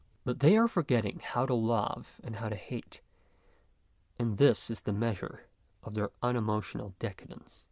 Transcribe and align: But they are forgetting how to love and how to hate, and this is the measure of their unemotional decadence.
But 0.23 0.39
they 0.39 0.57
are 0.57 0.67
forgetting 0.67 1.19
how 1.19 1.45
to 1.45 1.53
love 1.53 2.19
and 2.23 2.37
how 2.37 2.49
to 2.49 2.55
hate, 2.55 3.01
and 4.17 4.39
this 4.39 4.71
is 4.71 4.79
the 4.79 4.91
measure 4.93 5.41
of 5.83 5.93
their 5.93 6.09
unemotional 6.23 6.95
decadence. 6.97 7.59